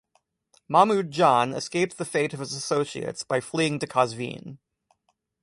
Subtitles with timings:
[0.67, 4.57] Mahmud Jan escaped the fate of his associates by fleeing to Qazvin.